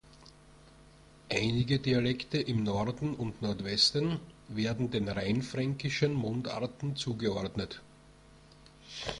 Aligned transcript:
Einige 1.29 1.77
Dialekte 1.77 2.39
im 2.39 2.63
Norden 2.63 3.13
und 3.13 3.43
Nordwesten 3.43 4.19
werden 4.47 4.89
den 4.89 5.07
rheinfränkischen 5.07 6.13
Mundarten 6.13 6.95
zugeordnet. 6.95 7.79